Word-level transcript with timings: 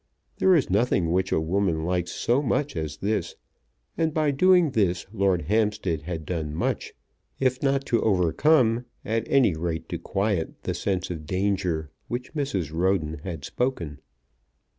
There 0.39 0.55
is 0.55 0.67
nothing 0.71 1.11
which 1.11 1.31
a 1.31 1.39
woman 1.39 1.85
likes 1.85 2.11
so 2.11 2.41
much 2.41 2.75
as 2.75 2.97
this, 2.97 3.35
and 3.95 4.11
by 4.15 4.31
doing 4.31 4.71
this 4.71 5.05
Lord 5.13 5.43
Hampstead 5.43 6.01
had 6.01 6.25
done 6.25 6.55
much, 6.55 6.93
if 7.39 7.61
not 7.61 7.85
to 7.85 8.01
overcome, 8.01 8.85
at 9.05 9.27
any 9.27 9.53
rate 9.53 9.87
to 9.89 9.99
quiet 9.99 10.63
the 10.63 10.73
sense 10.73 11.11
of 11.11 11.27
danger 11.27 11.79
of 11.81 11.89
which 12.07 12.33
Mrs. 12.33 12.73
Roden 12.73 13.19
had 13.23 13.45
spoken. 13.45 13.99